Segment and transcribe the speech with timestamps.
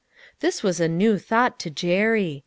[0.39, 2.39] This was a new thought to Jerry.